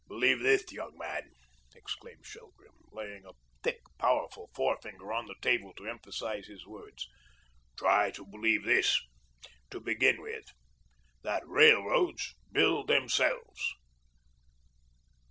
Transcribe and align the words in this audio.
"Believe 0.07 0.39
this, 0.39 0.71
young 0.71 0.97
man," 0.97 1.29
exclaimed 1.75 2.25
Shelgrim, 2.25 2.73
laying 2.91 3.23
a 3.23 3.33
thick 3.61 3.81
powerful 3.99 4.49
forefinger 4.55 5.13
on 5.13 5.27
the 5.27 5.35
table 5.43 5.75
to 5.75 5.87
emphasise 5.87 6.47
his 6.47 6.65
words, 6.65 7.07
"try 7.77 8.09
to 8.09 8.25
believe 8.25 8.63
this 8.63 8.99
to 9.69 9.79
begin 9.79 10.19
with 10.19 10.45
THAT 11.21 11.47
RAILROADS 11.47 12.33
BUILD 12.51 12.87
THEMSELVES. 12.87 13.75